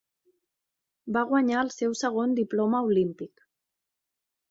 Va 1.17 1.23
guanyar 1.33 1.61
el 1.67 1.71
seu 1.77 1.95
segon 2.01 2.35
Diploma 2.43 2.83
Olímpic. 2.91 3.35